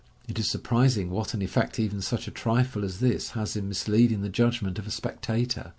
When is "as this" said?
2.83-3.29